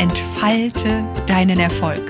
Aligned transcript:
entfalte 0.00 1.06
deinen 1.26 1.60
Erfolg. 1.60 2.00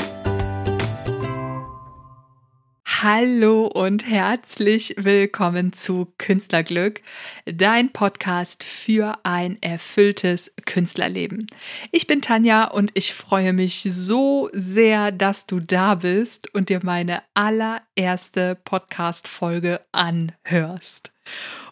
Hallo 2.85 3.67
und 3.67 4.07
herzlich 4.07 4.95
willkommen 4.97 5.73
zu 5.73 6.07
Künstlerglück, 6.17 7.03
dein 7.47 7.93
Podcast 7.93 8.63
für 8.63 9.15
ein 9.25 9.61
erfülltes 9.61 10.53
Künstlerleben. 10.67 11.49
Ich 11.91 12.07
bin 12.07 12.23
Tanja 12.23 12.67
und 12.67 12.93
ich 12.95 13.13
freue 13.13 13.53
mich 13.53 13.89
so 13.91 14.51
sehr, 14.53 15.11
dass 15.11 15.47
du 15.47 15.59
da 15.59 15.97
bist 15.97 16.55
und 16.55 16.69
dir 16.69 16.79
meine 16.85 17.25
allererste 17.35 18.55
Podcast-Folge 18.55 19.81
anhörst. 19.91 21.11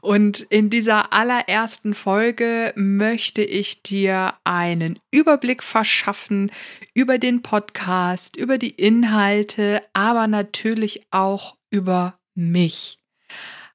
Und 0.00 0.40
in 0.40 0.70
dieser 0.70 1.12
allerersten 1.12 1.94
Folge 1.94 2.72
möchte 2.76 3.42
ich 3.42 3.82
dir 3.82 4.34
einen 4.44 4.98
Überblick 5.10 5.62
verschaffen 5.62 6.52
über 6.94 7.18
den 7.18 7.42
Podcast, 7.42 8.36
über 8.36 8.58
die 8.58 8.70
Inhalte, 8.70 9.82
aber 9.92 10.26
natürlich 10.26 11.06
auch 11.10 11.56
über 11.70 12.18
mich. 12.34 12.98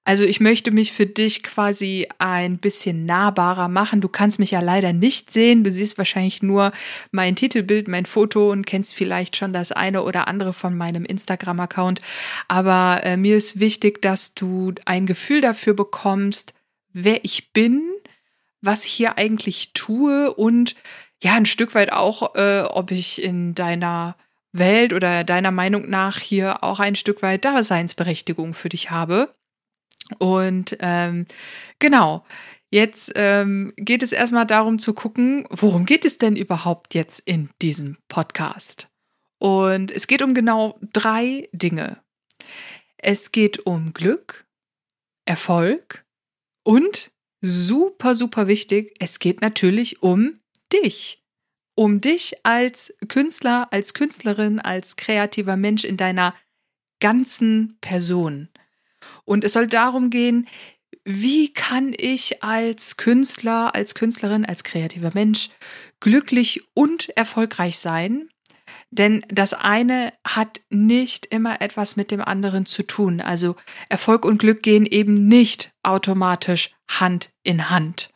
Also 0.06 0.24
ich 0.24 0.42
möchte 0.42 0.72
mich 0.72 0.92
für 0.92 1.06
dich 1.06 1.44
quasi 1.44 2.08
ein 2.20 2.58
bisschen 2.58 3.06
nahbarer 3.06 3.70
machen. 3.70 4.02
Du 4.02 4.10
kannst 4.10 4.38
mich 4.38 4.52
ja 4.52 4.60
leider 4.60 4.92
nicht 4.92 5.32
sehen. 5.32 5.64
Du 5.64 5.72
siehst 5.72 5.98
wahrscheinlich 5.98 6.44
nur 6.44 6.74
mein 7.12 7.38
Titelbild, 7.38 7.88
mein 7.88 8.06
Foto 8.06 8.52
und 8.52 8.66
kennst 8.66 8.96
vielleicht 8.96 9.38
schon 9.38 9.54
das 9.54 9.72
eine 9.72 10.04
oder 10.04 10.28
andere 10.28 10.52
von 10.52 10.76
meinem 10.76 11.06
Instagram-Account. 11.06 12.02
Aber 12.50 13.02
äh, 13.04 13.16
mir 13.16 13.38
ist 13.38 13.62
wichtig, 13.62 14.02
dass 14.02 14.34
du 14.34 14.74
ein 14.86 15.06
Gefühl 15.06 15.40
dafür 15.40 15.74
bekommst, 15.74 16.54
wer 16.92 17.24
ich 17.24 17.54
bin, 17.54 17.82
was 18.62 18.84
ich 18.84 18.92
hier 18.92 19.18
eigentlich 19.18 19.72
tue 19.74 20.34
und 20.34 20.76
ja, 21.22 21.36
ein 21.36 21.46
Stück 21.46 21.74
weit 21.76 21.94
auch, 21.94 22.36
äh, 22.36 22.64
ob 22.64 22.92
ich 22.92 23.22
in 23.24 23.56
deiner 23.56 24.18
Welt 24.52 24.92
oder 24.92 25.24
deiner 25.24 25.52
Meinung 25.52 25.90
nach 25.90 26.20
hier 26.20 26.62
auch 26.64 26.82
ein 26.82 26.96
Stück 26.96 27.22
weit 27.22 27.46
Daseinsberechtigung 27.46 28.54
für 28.54 28.68
dich 28.68 28.92
habe. 28.92 29.34
Und 30.20 30.78
ähm, 30.80 31.26
genau, 31.80 32.26
jetzt 32.70 33.12
ähm, 33.16 33.74
geht 33.78 34.04
es 34.04 34.12
erstmal 34.12 34.46
darum 34.46 34.80
zu 34.80 34.94
gucken, 34.94 35.48
worum 35.50 35.86
geht 35.86 36.06
es 36.06 36.18
denn 36.18 36.36
überhaupt 36.36 36.94
jetzt 36.94 37.20
in 37.20 37.50
diesem 37.62 37.98
Podcast? 38.08 38.90
Und 39.40 39.92
es 39.92 40.08
geht 40.08 40.22
um 40.22 40.34
genau 40.34 40.80
drei 40.94 41.50
Dinge. 41.52 42.02
Es 42.98 43.32
geht 43.32 43.66
um 43.66 43.94
Glück, 43.94 44.46
Erfolg 45.26 46.06
und 46.64 47.12
super, 47.42 48.16
super 48.16 48.48
wichtig, 48.48 48.96
es 49.00 49.20
geht 49.20 49.42
natürlich 49.42 50.02
um 50.02 50.40
dich. 50.72 51.22
Um 51.76 52.02
dich 52.02 52.46
als 52.46 52.94
Künstler, 53.10 53.68
als 53.72 53.94
Künstlerin, 53.94 54.60
als 54.60 54.96
kreativer 54.96 55.58
Mensch 55.58 55.84
in 55.84 55.98
deiner 55.98 56.36
ganzen 57.00 57.78
Person. 57.82 58.48
Und 59.26 59.44
es 59.44 59.54
soll 59.54 59.68
darum 59.68 60.10
gehen, 60.10 60.48
wie 61.06 61.52
kann 61.52 61.94
ich 61.98 62.44
als 62.44 62.98
Künstler, 62.98 63.76
als 63.76 63.94
Künstlerin, 63.94 64.46
als 64.46 64.64
kreativer 64.64 65.12
Mensch 65.14 65.50
glücklich 66.00 66.62
und 66.74 67.10
erfolgreich 67.18 67.78
sein? 67.78 68.30
Denn 68.90 69.26
das 69.28 69.54
eine 69.54 70.14
hat 70.26 70.62
nicht 70.70 71.26
immer 71.26 71.62
etwas 71.62 71.96
mit 71.96 72.12
dem 72.12 72.22
anderen 72.22 72.66
zu 72.66 72.84
tun. 72.84 73.22
Also 73.22 73.56
Erfolg 73.90 74.24
und 74.24 74.38
Glück 74.38 74.62
gehen 74.62 74.86
eben 74.86 75.28
nicht 75.28 75.74
automatisch 75.82 76.76
Hand 76.88 77.32
in 77.42 77.70
Hand. 77.70 78.10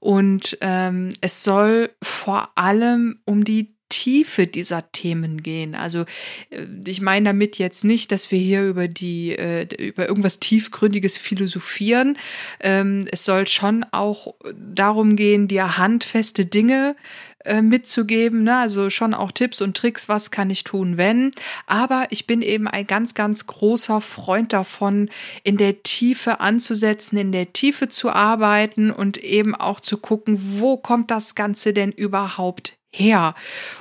Und 0.00 0.58
ähm, 0.60 1.10
es 1.20 1.42
soll 1.42 1.90
vor 2.02 2.50
allem 2.56 3.20
um 3.24 3.44
die 3.44 3.77
Tiefe 3.88 4.46
dieser 4.46 4.90
Themen 4.92 5.42
gehen. 5.42 5.74
Also 5.74 6.04
äh, 6.50 6.66
ich 6.86 7.00
meine 7.00 7.30
damit 7.30 7.58
jetzt 7.58 7.84
nicht, 7.84 8.12
dass 8.12 8.30
wir 8.30 8.38
hier 8.38 8.64
über 8.64 8.88
die 8.88 9.32
äh, 9.32 9.66
über 9.76 10.08
irgendwas 10.08 10.40
tiefgründiges 10.40 11.16
philosophieren. 11.16 12.18
Ähm, 12.60 13.06
es 13.10 13.24
soll 13.24 13.46
schon 13.46 13.84
auch 13.92 14.34
darum 14.54 15.16
gehen, 15.16 15.48
dir 15.48 15.78
handfeste 15.78 16.46
Dinge 16.46 16.96
äh, 17.44 17.62
mitzugeben, 17.62 18.42
ne? 18.42 18.58
also 18.58 18.90
schon 18.90 19.14
auch 19.14 19.32
Tipps 19.32 19.60
und 19.60 19.76
Tricks, 19.76 20.08
was 20.08 20.30
kann 20.30 20.50
ich 20.50 20.64
tun, 20.64 20.96
wenn. 20.96 21.30
Aber 21.66 22.06
ich 22.10 22.26
bin 22.26 22.42
eben 22.42 22.68
ein 22.68 22.86
ganz, 22.86 23.14
ganz 23.14 23.46
großer 23.46 24.00
Freund 24.00 24.52
davon, 24.52 25.08
in 25.44 25.56
der 25.56 25.82
Tiefe 25.82 26.40
anzusetzen, 26.40 27.16
in 27.16 27.32
der 27.32 27.52
Tiefe 27.52 27.88
zu 27.88 28.10
arbeiten 28.10 28.90
und 28.90 29.18
eben 29.18 29.54
auch 29.54 29.80
zu 29.80 29.98
gucken, 29.98 30.38
wo 30.58 30.76
kommt 30.76 31.10
das 31.10 31.34
Ganze 31.34 31.72
denn 31.72 31.92
überhaupt 31.92 32.77
her. 32.98 33.34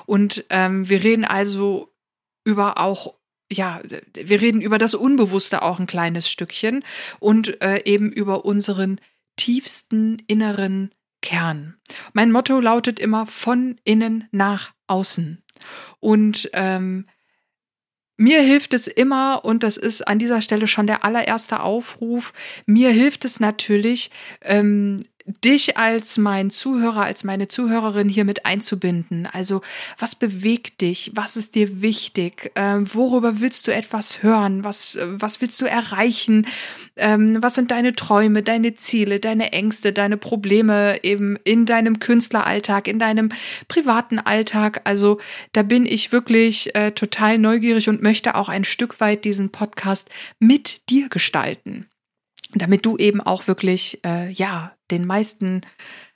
Und 0.06 0.46
ähm, 0.50 0.88
wir 0.90 1.04
reden 1.04 1.26
also 1.26 1.94
über 2.44 2.80
auch 2.80 3.16
ja, 3.50 3.82
wir 4.14 4.42
reden 4.42 4.60
über 4.60 4.78
das 4.78 4.94
Unbewusste 4.94 5.62
auch 5.62 5.80
ein 5.80 5.88
kleines 5.88 6.30
Stückchen 6.30 6.84
und 7.20 7.62
äh, 7.62 7.82
eben 7.86 8.12
über 8.12 8.44
unseren 8.44 9.00
tiefsten 9.38 10.18
inneren 10.28 10.92
Kern. 11.22 11.78
Mein 12.14 12.32
Motto 12.32 12.60
lautet 12.60 13.00
immer 13.00 13.26
von 13.26 13.80
innen 13.84 14.28
nach 14.32 14.74
außen. 14.88 15.44
Und 16.00 16.50
ähm, 16.54 17.08
mir 18.18 18.42
hilft 18.42 18.74
es 18.74 18.88
immer, 18.88 19.46
und 19.46 19.64
das 19.64 19.78
ist 19.78 20.08
an 20.08 20.20
dieser 20.20 20.42
Stelle 20.42 20.68
schon 20.68 20.88
der 20.88 21.04
allererste 21.04 21.62
Aufruf, 21.62 22.34
mir 22.66 22.90
hilft 22.90 23.26
es 23.26 23.40
natürlich, 23.40 24.12
ähm, 24.42 25.04
dich 25.44 25.78
als 25.78 26.18
mein 26.18 26.50
Zuhörer, 26.50 27.04
als 27.04 27.26
meine 27.26 27.50
Zuhörerin 27.50 28.08
hier 28.08 28.24
mit 28.24 28.46
einzubinden. 28.46 29.28
Also, 29.32 29.62
was 30.00 30.16
bewegt 30.16 30.80
dich? 30.82 31.12
Was 31.16 31.36
ist 31.36 31.56
dir 31.56 31.82
wichtig? 31.82 32.52
Ähm, 32.56 32.88
worüber 32.94 33.42
willst 33.42 33.68
du 33.68 33.74
etwas 33.74 34.24
hören? 34.24 34.64
Was, 34.64 34.98
was 35.02 35.42
willst 35.42 35.60
du 35.60 35.66
erreichen? 35.66 36.48
Ähm, 36.96 37.38
was 37.42 37.56
sind 37.56 37.72
deine 37.72 37.94
Träume, 37.94 38.42
deine 38.42 38.76
Ziele, 38.76 39.20
deine 39.20 39.52
Ängste, 39.52 39.92
deine 39.92 40.16
Probleme 40.16 41.04
eben 41.04 41.38
in 41.44 41.66
deinem 41.66 42.00
Künstleralltag, 42.00 42.88
in 42.88 42.98
deinem 42.98 43.30
privaten 43.68 44.20
Alltag? 44.20 44.82
Also, 44.86 45.20
da 45.52 45.64
bin 45.64 45.86
ich 45.86 46.14
wirklich 46.14 46.74
äh, 46.74 46.92
total 46.92 47.38
neugierig 47.38 47.90
und 47.90 48.02
möchte 48.02 48.36
auch 48.36 48.48
ein 48.48 48.64
Stück 48.64 49.02
weit 49.02 49.26
diesen 49.26 49.50
Podcast 49.50 50.10
mit 50.40 50.90
dir 50.90 51.10
gestalten 51.10 51.88
damit 52.54 52.86
du 52.86 52.98
eben 52.98 53.22
auch 53.22 53.48
wirklich, 53.48 54.00
äh, 54.06 54.30
ja, 54.32 54.74
den 54.90 55.06
meisten 55.06 55.62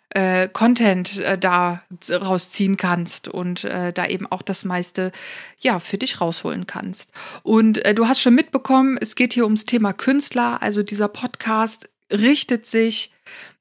äh, 0.10 0.50
Content 0.50 1.20
äh, 1.20 1.38
da 1.38 1.84
rausziehen 2.10 2.78
kannst 2.78 3.28
und 3.28 3.64
äh, 3.64 3.94
da 3.94 4.06
eben 4.06 4.28
auch 4.28 4.42
das 4.42 4.66
meiste 4.66 5.12
ja 5.60 5.80
für 5.80 5.98
dich 5.98 6.20
rausholen 6.20 6.68
kannst. 6.68 7.12
Und 7.44 7.84
äh, 7.86 7.94
du 7.94 8.08
hast 8.08 8.22
schon 8.22 8.36
mitbekommen, 8.36 8.98
es 9.00 9.16
geht 9.16 9.34
hier 9.34 9.46
ums 9.46 9.66
Thema 9.66 9.94
Künstler. 9.94 10.62
Also 10.62 10.84
dieser 10.84 11.08
Podcast 11.08 11.90
richtet 12.12 12.66
sich 12.66 13.12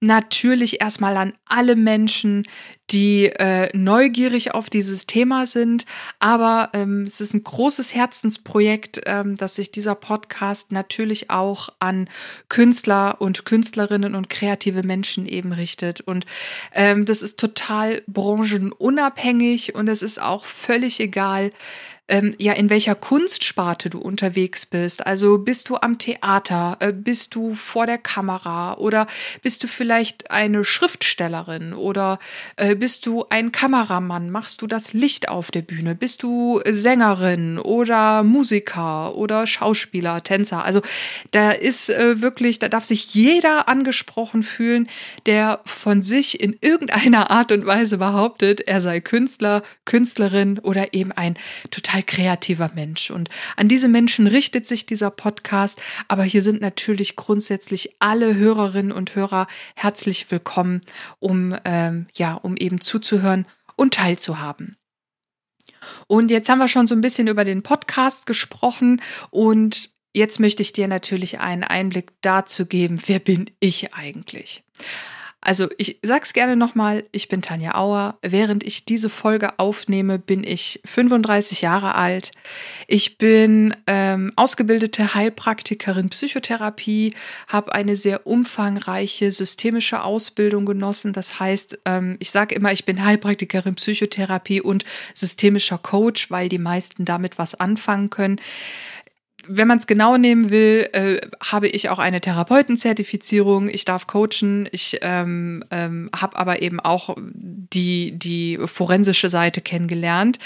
natürlich 0.01 0.81
erstmal 0.81 1.17
an 1.17 1.35
alle 1.47 1.77
Menschen, 1.77 2.45
die 2.91 3.27
äh, 3.27 3.69
neugierig 3.77 4.55
auf 4.55 4.71
dieses 4.71 5.07
Thema 5.07 5.47
sind. 5.47 5.85
Aber 6.19 6.71
ähm, 6.73 7.03
es 7.03 7.21
ist 7.21 7.35
ein 7.35 7.45
großes 7.45 7.95
Herzensprojekt, 7.95 9.03
ähm, 9.07 9.37
dass 9.37 9.57
sich 9.57 9.71
dieser 9.71 9.95
Podcast 9.95 10.73
natürlich 10.73 11.31
auch 11.31 11.69
an 11.79 12.09
Künstler 12.49 13.21
und 13.21 13.45
Künstlerinnen 13.45 14.15
und 14.15 14.29
kreative 14.29 14.83
Menschen 14.83 15.27
eben 15.27 15.53
richtet. 15.53 16.01
Und 16.01 16.27
ähm, 16.75 17.05
das 17.05 17.23
ist 17.23 17.39
total 17.39 18.03
branchenunabhängig 18.07 19.75
und 19.75 19.89
es 19.89 20.03
ist 20.03 20.21
auch 20.21 20.45
völlig 20.45 20.99
egal, 21.01 21.51
ähm, 22.11 22.35
ja, 22.39 22.53
in 22.53 22.69
welcher 22.71 22.95
Kunstsparte 22.95 23.89
du 23.89 24.01
unterwegs 24.01 24.67
bist. 24.67 25.07
Also 25.07 25.39
bist 25.39 25.69
du 25.69 25.77
am 25.77 25.97
Theater, 25.97 26.77
äh, 26.81 26.93
bist 26.93 27.35
du 27.35 27.55
vor 27.55 27.87
der 27.87 27.99
Kamera 27.99 28.75
oder 28.75 29.07
bist 29.43 29.63
du 29.63 29.69
vielleicht 29.69 30.31
eine 30.31 30.65
Schriftstellerin 30.65 31.73
oder 31.73 32.19
äh, 32.57 32.75
bist 32.75 33.07
du 33.07 33.25
ein 33.31 33.53
Kameramann, 33.53 34.31
machst 34.31 34.61
du 34.61 34.67
das 34.67 34.93
Licht 34.93 35.29
auf 35.29 35.51
der 35.51 35.63
Bühne, 35.63 35.95
bist 35.95 36.23
du 36.23 36.61
Sängerin 36.69 37.59
oder 37.59 38.25
Musiker 38.25 39.15
oder 39.15 39.47
Schauspieler, 39.47 40.23
Tänzer. 40.25 40.65
Also 40.65 40.83
da 41.31 41.53
ist 41.53 41.91
äh, 41.91 42.21
wirklich, 42.21 42.59
da 42.59 42.69
darf 42.69 42.85
sich 42.85 43.15
jeder 43.15 43.69
angesprochen 43.69 44.43
fühlen, 44.43 44.89
der 45.27 45.61
von 45.65 46.03
sich 46.03 46.41
in 46.41 46.57
irgendeiner 46.61 47.31
Art 47.31 47.53
und 47.53 47.67
Weise 47.67 47.99
behauptet, 47.99 48.63
er 48.63 48.81
sei 48.81 49.01
Künstler, 49.01 49.63
Künstlerin 49.85 50.59
oder 50.59 50.93
eben 50.93 51.13
ein 51.13 51.39
total 51.71 52.00
kreativer 52.03 52.71
Mensch. 52.75 53.11
Und 53.11 53.29
an 53.57 53.69
diese 53.69 53.89
Menschen 53.89 54.27
richtet 54.27 54.67
sich 54.67 54.87
dieser 54.87 55.11
Podcast. 55.11 55.81
Aber 56.09 56.25
hier 56.25 56.43
sind 56.43 56.61
natürlich 56.61 57.17
grundsätzlich 57.17 57.97
alle 57.99 58.35
Hörerinnen 58.35 58.93
und 58.93 59.15
Hörer 59.15 59.47
herzlich 59.77 60.31
willkommen, 60.31 60.81
um 61.19 61.57
ähm, 61.65 62.07
ja, 62.15 62.35
um 62.35 62.57
eben 62.57 62.81
zuzuhören 62.81 63.47
und 63.77 63.95
teilzuhaben. 63.95 64.77
Und 66.07 66.31
jetzt 66.31 66.49
haben 66.49 66.59
wir 66.59 66.69
schon 66.69 66.87
so 66.87 66.95
ein 66.95 67.01
bisschen 67.01 67.29
über 67.29 67.45
den 67.45 67.63
Podcast 67.63 68.27
gesprochen 68.27 69.01
und 69.31 69.91
jetzt 70.15 70.41
möchte 70.41 70.63
ich 70.63 70.73
dir 70.73 70.89
natürlich 70.89 71.41
einen 71.41 71.65
Einblick 71.65 72.13
dazu 72.21 72.67
geben, 72.67 73.01
wer 73.07 73.19
bin 73.19 73.51
ich 73.61 73.95
eigentlich? 73.95 74.63
Also 75.43 75.69
ich 75.79 75.99
sag's 76.03 76.35
gerne 76.35 76.55
nochmal, 76.55 77.05
ich 77.13 77.29
bin 77.29 77.41
Tanja 77.41 77.75
Auer. 77.75 78.19
Während 78.21 78.63
ich 78.63 78.85
diese 78.85 79.09
Folge 79.09 79.59
aufnehme, 79.59 80.19
bin 80.19 80.45
ich 80.45 80.81
35 80.85 81.63
Jahre 81.63 81.95
alt. 81.95 82.33
Ich 82.89 83.17
bin 83.17 83.75
ähm, 83.87 84.33
ausgebildete 84.37 85.15
Heilpraktikerin 85.15 86.11
Psychotherapie, 86.11 87.15
habe 87.49 87.75
eine 87.75 87.97
sehr 87.97 88.27
umfangreiche 88.27 89.31
systemische 89.33 90.03
Ausbildung 90.03 90.67
genossen. 90.67 91.15
Das 91.15 91.41
heißt, 91.41 91.79
ähm, 91.87 92.17
ich 92.19 92.31
sage 92.31 92.55
immer, 92.55 92.73
ich 92.73 92.85
bin 92.85 93.03
Heilpraktikerin 93.03 93.77
Psychotherapie 93.77 94.61
und 94.61 94.85
systemischer 95.15 95.79
Coach, 95.79 96.31
weil 96.31 96.51
die 96.51 96.59
meisten 96.59 97.07
damit 97.07 97.39
was 97.39 97.55
anfangen 97.55 98.11
können 98.11 98.41
wenn 99.47 99.69
man 99.69 99.79
es 99.79 99.87
genau 99.87 100.17
nehmen 100.17 100.51
will, 100.51 100.89
äh, 100.93 101.21
habe 101.43 101.69
ich 101.69 101.89
auch 101.89 101.99
eine 101.99 102.21
Therapeutenzertifizierung. 102.21 103.69
Ich 103.69 103.85
darf 103.85 104.07
coachen. 104.07 104.69
Ich 104.73 104.99
ähm, 105.03 105.65
ähm, 105.71 106.11
habe 106.15 106.37
aber 106.37 106.63
eben 106.63 106.81
auch 106.81 107.17
die, 107.19 108.13
die 108.13 108.59
forensische 108.65 109.29
Seite 109.29 109.61
kennengelernt. 109.61 110.39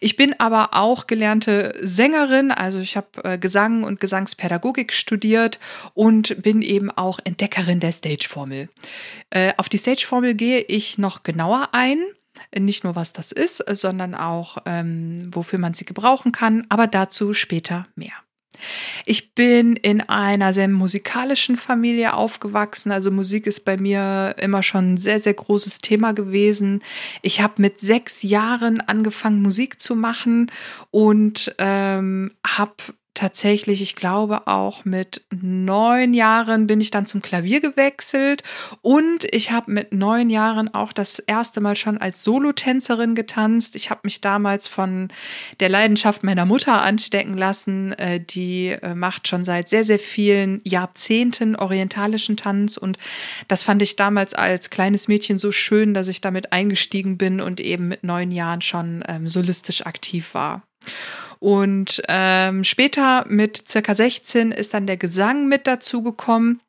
Ich 0.00 0.16
bin 0.16 0.34
aber 0.38 0.70
auch 0.72 1.06
gelernte 1.06 1.74
Sängerin. 1.80 2.50
Also 2.50 2.78
ich 2.80 2.96
habe 2.96 3.08
äh, 3.24 3.38
Gesang 3.38 3.84
und 3.84 4.00
Gesangspädagogik 4.00 4.92
studiert 4.92 5.58
und 5.94 6.42
bin 6.42 6.62
eben 6.62 6.90
auch 6.90 7.18
Entdeckerin 7.24 7.80
der 7.80 7.92
Stageformel. 7.92 8.68
Äh, 9.30 9.52
auf 9.56 9.68
die 9.68 9.78
Stageformel 9.78 10.34
gehe 10.34 10.60
ich 10.60 10.98
noch 10.98 11.22
genauer 11.22 11.68
ein 11.72 11.98
nicht 12.58 12.82
nur 12.82 12.96
was 12.96 13.12
das 13.12 13.30
ist, 13.32 13.64
sondern 13.76 14.14
auch 14.14 14.58
ähm, 14.66 15.30
wofür 15.32 15.58
man 15.58 15.74
sie 15.74 15.84
gebrauchen 15.84 16.32
kann, 16.32 16.66
aber 16.68 16.88
dazu 16.88 17.32
später 17.32 17.86
mehr. 17.94 18.23
Ich 19.04 19.34
bin 19.34 19.76
in 19.76 20.00
einer 20.00 20.52
sehr 20.52 20.68
musikalischen 20.68 21.56
Familie 21.56 22.14
aufgewachsen. 22.14 22.92
Also 22.92 23.10
Musik 23.10 23.46
ist 23.46 23.64
bei 23.64 23.76
mir 23.76 24.34
immer 24.38 24.62
schon 24.62 24.94
ein 24.94 24.96
sehr, 24.96 25.20
sehr 25.20 25.34
großes 25.34 25.78
Thema 25.78 26.12
gewesen. 26.12 26.82
Ich 27.22 27.40
habe 27.40 27.60
mit 27.60 27.80
sechs 27.80 28.22
Jahren 28.22 28.80
angefangen, 28.80 29.42
Musik 29.42 29.80
zu 29.80 29.94
machen 29.94 30.50
und 30.90 31.54
ähm, 31.58 32.32
habe 32.46 32.74
tatsächlich, 33.14 33.80
ich 33.80 33.94
glaube 33.94 34.46
auch 34.46 34.84
mit 34.84 35.22
neun 35.30 36.14
Jahren 36.14 36.66
bin 36.66 36.80
ich 36.80 36.90
dann 36.90 37.06
zum 37.06 37.22
Klavier 37.22 37.60
gewechselt 37.60 38.42
und 38.82 39.24
ich 39.30 39.52
habe 39.52 39.70
mit 39.70 39.94
neun 39.94 40.30
Jahren 40.30 40.74
auch 40.74 40.92
das 40.92 41.20
erste 41.20 41.60
Mal 41.60 41.76
schon 41.76 41.96
als 41.98 42.24
Solotänzerin 42.24 43.14
getanzt. 43.14 43.76
Ich 43.76 43.90
habe 43.90 44.00
mich 44.04 44.20
damals 44.20 44.68
von 44.68 45.08
der 45.60 45.68
Leidenschaft 45.68 46.24
meiner 46.24 46.44
Mutter 46.44 46.82
anstecken 46.82 47.36
lassen. 47.36 47.92
Äh, 47.92 48.20
die 48.20 48.70
äh, 48.70 48.94
macht 48.94 49.28
schon 49.28 49.44
seit 49.44 49.68
sehr, 49.68 49.84
sehr 49.84 50.00
vielen 50.00 50.60
Jahrzehnten 50.64 51.56
orientalischen 51.56 52.36
Tanz 52.36 52.76
und 52.76 52.98
das 53.48 53.62
fand 53.62 53.80
ich 53.82 53.96
damals 53.96 54.34
als 54.34 54.70
kleines 54.70 55.08
Mädchen 55.08 55.38
so 55.38 55.52
schön, 55.52 55.94
dass 55.94 56.08
ich 56.08 56.20
damit 56.20 56.52
eingestiegen 56.52 57.16
bin 57.16 57.40
und 57.40 57.60
eben 57.60 57.88
mit 57.88 58.02
neun 58.02 58.32
Jahren 58.32 58.60
schon 58.60 59.04
ähm, 59.06 59.28
solistisch 59.28 59.86
aktiv 59.86 60.34
war. 60.34 60.62
Und 61.44 62.00
ähm, 62.08 62.64
später 62.64 63.26
mit 63.28 63.68
circa 63.68 63.94
16 63.94 64.50
ist 64.50 64.72
dann 64.72 64.86
der 64.86 64.96
Gesang 64.96 65.46
mit 65.46 65.66
dazugekommen. 65.66 66.62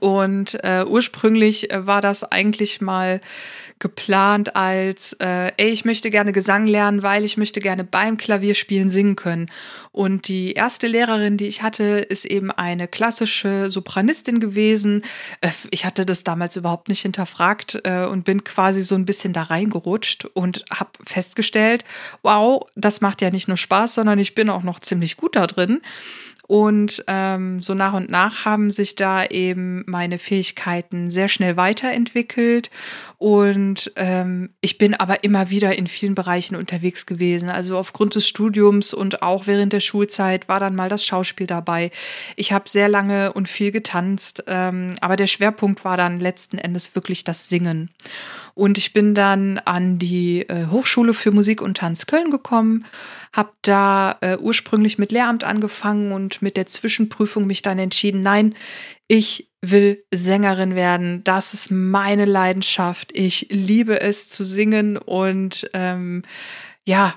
Und 0.00 0.58
äh, 0.64 0.84
ursprünglich 0.86 1.70
äh, 1.70 1.86
war 1.86 2.00
das 2.00 2.24
eigentlich 2.24 2.80
mal 2.80 3.20
geplant 3.78 4.56
als, 4.56 5.12
äh, 5.20 5.52
ey, 5.58 5.68
ich 5.68 5.84
möchte 5.84 6.10
gerne 6.10 6.32
Gesang 6.32 6.66
lernen, 6.66 7.02
weil 7.02 7.24
ich 7.24 7.36
möchte 7.36 7.60
gerne 7.60 7.84
beim 7.84 8.16
Klavierspielen 8.16 8.88
singen 8.88 9.16
können. 9.16 9.50
Und 9.92 10.28
die 10.28 10.52
erste 10.54 10.86
Lehrerin, 10.86 11.36
die 11.36 11.46
ich 11.46 11.62
hatte, 11.62 11.84
ist 11.84 12.24
eben 12.24 12.50
eine 12.50 12.88
klassische 12.88 13.70
Sopranistin 13.70 14.40
gewesen. 14.40 15.02
Äh, 15.40 15.50
ich 15.70 15.84
hatte 15.84 16.06
das 16.06 16.24
damals 16.24 16.56
überhaupt 16.56 16.88
nicht 16.88 17.02
hinterfragt 17.02 17.80
äh, 17.84 18.06
und 18.06 18.24
bin 18.24 18.44
quasi 18.44 18.82
so 18.82 18.94
ein 18.94 19.04
bisschen 19.04 19.32
da 19.32 19.42
reingerutscht 19.42 20.24
und 20.24 20.64
habe 20.72 20.90
festgestellt, 21.04 21.84
wow, 22.22 22.66
das 22.74 23.02
macht 23.02 23.20
ja 23.20 23.30
nicht 23.30 23.46
nur 23.46 23.58
Spaß, 23.58 23.94
sondern 23.94 24.18
ich 24.18 24.34
bin 24.34 24.48
auch 24.48 24.62
noch 24.62 24.80
ziemlich 24.80 25.16
gut 25.16 25.36
da 25.36 25.46
drin. 25.46 25.80
Und 26.46 27.04
ähm, 27.08 27.60
so 27.60 27.74
nach 27.74 27.92
und 27.92 28.08
nach 28.08 28.44
haben 28.44 28.70
sich 28.70 28.94
da 28.94 29.24
eben 29.24 29.82
meine 29.86 30.18
Fähigkeiten 30.18 31.10
sehr 31.10 31.28
schnell 31.28 31.56
weiterentwickelt. 31.56 32.70
Und 33.18 33.92
ähm, 33.96 34.50
ich 34.60 34.78
bin 34.78 34.94
aber 34.94 35.24
immer 35.24 35.50
wieder 35.50 35.76
in 35.76 35.88
vielen 35.88 36.14
Bereichen 36.14 36.54
unterwegs 36.54 37.04
gewesen. 37.06 37.48
Also 37.48 37.76
aufgrund 37.76 38.14
des 38.14 38.28
Studiums 38.28 38.94
und 38.94 39.22
auch 39.22 39.46
während 39.48 39.72
der 39.72 39.80
Schulzeit 39.80 40.48
war 40.48 40.60
dann 40.60 40.76
mal 40.76 40.88
das 40.88 41.04
Schauspiel 41.04 41.48
dabei. 41.48 41.90
Ich 42.36 42.52
habe 42.52 42.68
sehr 42.68 42.88
lange 42.88 43.32
und 43.32 43.48
viel 43.48 43.72
getanzt, 43.72 44.44
ähm, 44.46 44.94
aber 45.00 45.16
der 45.16 45.26
Schwerpunkt 45.26 45.84
war 45.84 45.96
dann 45.96 46.20
letzten 46.20 46.58
Endes 46.58 46.94
wirklich 46.94 47.24
das 47.24 47.48
Singen. 47.48 47.90
Und 48.54 48.78
ich 48.78 48.92
bin 48.92 49.14
dann 49.14 49.58
an 49.64 49.98
die 49.98 50.48
äh, 50.48 50.68
Hochschule 50.70 51.12
für 51.12 51.30
Musik 51.30 51.60
und 51.60 51.76
Tanz 51.76 52.06
Köln 52.06 52.30
gekommen, 52.30 52.86
habe 53.36 53.52
da 53.62 54.16
äh, 54.22 54.38
ursprünglich 54.38 54.98
mit 54.98 55.12
Lehramt 55.12 55.44
angefangen 55.44 56.12
und 56.12 56.40
mit 56.40 56.56
der 56.56 56.66
Zwischenprüfung 56.66 57.46
mich 57.46 57.60
dann 57.62 57.78
entschieden, 57.78 58.22
nein, 58.22 58.54
ich 59.08 59.50
will 59.60 60.04
Sängerin 60.12 60.74
werden. 60.74 61.22
Das 61.24 61.52
ist 61.52 61.70
meine 61.70 62.24
Leidenschaft. 62.24 63.10
Ich 63.14 63.48
liebe 63.50 64.00
es 64.00 64.30
zu 64.30 64.42
singen 64.42 64.96
und 64.96 65.68
ähm, 65.74 66.22
ja, 66.86 67.14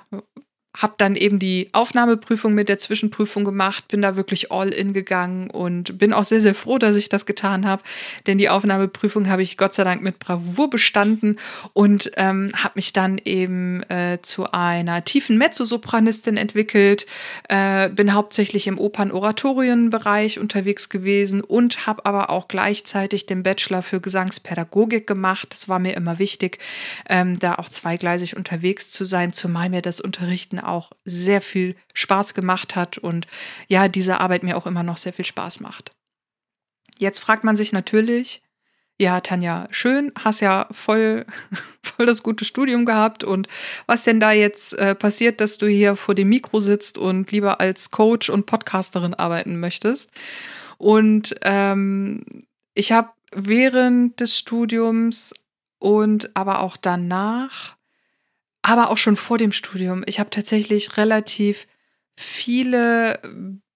habe 0.79 0.93
dann 0.97 1.15
eben 1.15 1.39
die 1.39 1.69
Aufnahmeprüfung 1.73 2.53
mit 2.53 2.69
der 2.69 2.79
Zwischenprüfung 2.79 3.43
gemacht, 3.43 3.87
bin 3.89 4.01
da 4.01 4.15
wirklich 4.15 4.51
all 4.51 4.69
in 4.69 4.93
gegangen 4.93 5.49
und 5.49 5.97
bin 5.97 6.13
auch 6.13 6.23
sehr, 6.23 6.41
sehr 6.41 6.55
froh, 6.55 6.77
dass 6.77 6.95
ich 6.95 7.09
das 7.09 7.25
getan 7.25 7.67
habe, 7.67 7.83
denn 8.25 8.37
die 8.37 8.49
Aufnahmeprüfung 8.49 9.29
habe 9.29 9.43
ich 9.43 9.57
Gott 9.57 9.73
sei 9.73 9.83
Dank 9.83 10.01
mit 10.01 10.19
Bravour 10.19 10.69
bestanden 10.69 11.37
und 11.73 12.11
ähm, 12.15 12.51
habe 12.55 12.73
mich 12.75 12.93
dann 12.93 13.19
eben 13.23 13.83
äh, 13.89 14.19
zu 14.21 14.51
einer 14.51 15.03
tiefen 15.03 15.37
Mezzosopranistin 15.37 16.37
entwickelt, 16.37 17.05
äh, 17.49 17.89
bin 17.89 18.13
hauptsächlich 18.13 18.67
im 18.67 18.79
Opern-Oratorien-Bereich 18.79 20.39
unterwegs 20.39 20.87
gewesen 20.87 21.41
und 21.41 21.87
habe 21.87 22.05
aber 22.05 22.29
auch 22.29 22.47
gleichzeitig 22.47 23.25
den 23.25 23.43
Bachelor 23.43 23.81
für 23.81 23.99
Gesangspädagogik 23.99 25.05
gemacht. 25.05 25.49
Das 25.51 25.67
war 25.67 25.79
mir 25.79 25.95
immer 25.95 26.19
wichtig, 26.19 26.59
ähm, 27.09 27.37
da 27.37 27.55
auch 27.55 27.67
zweigleisig 27.67 28.37
unterwegs 28.37 28.91
zu 28.91 29.03
sein, 29.03 29.33
zumal 29.33 29.69
mir 29.69 29.81
das 29.81 29.99
Unterrichten 29.99 30.59
auch 30.69 30.91
sehr 31.05 31.41
viel 31.41 31.75
Spaß 31.93 32.33
gemacht 32.33 32.75
hat 32.75 32.97
und 32.97 33.27
ja, 33.67 33.87
diese 33.87 34.19
Arbeit 34.19 34.43
mir 34.43 34.57
auch 34.57 34.65
immer 34.65 34.83
noch 34.83 34.97
sehr 34.97 35.13
viel 35.13 35.25
Spaß 35.25 35.59
macht. 35.59 35.91
Jetzt 36.97 37.19
fragt 37.19 37.43
man 37.43 37.55
sich 37.55 37.71
natürlich, 37.71 38.41
ja, 38.99 39.21
Tanja, 39.21 39.67
schön, 39.71 40.11
hast 40.19 40.41
ja 40.41 40.67
voll, 40.71 41.25
voll 41.83 42.05
das 42.05 42.21
gute 42.21 42.43
Studium 42.43 42.85
gehabt 42.85 43.23
und 43.23 43.47
was 43.87 44.03
denn 44.03 44.19
da 44.19 44.31
jetzt 44.33 44.73
äh, 44.73 44.93
passiert, 44.93 45.39
dass 45.39 45.57
du 45.57 45.67
hier 45.67 45.95
vor 45.95 46.15
dem 46.15 46.29
Mikro 46.29 46.59
sitzt 46.59 46.97
und 46.97 47.31
lieber 47.31 47.61
als 47.61 47.91
Coach 47.91 48.29
und 48.29 48.45
Podcasterin 48.45 49.13
arbeiten 49.13 49.59
möchtest. 49.59 50.11
Und 50.77 51.35
ähm, 51.43 52.23
ich 52.73 52.91
habe 52.91 53.09
während 53.33 54.19
des 54.19 54.37
Studiums 54.37 55.33
und 55.79 56.35
aber 56.35 56.59
auch 56.61 56.75
danach 56.75 57.77
aber 58.61 58.89
auch 58.89 58.97
schon 58.97 59.15
vor 59.15 59.37
dem 59.37 59.51
Studium. 59.51 60.03
Ich 60.05 60.19
habe 60.19 60.29
tatsächlich 60.29 60.97
relativ 60.97 61.67
viele 62.17 63.19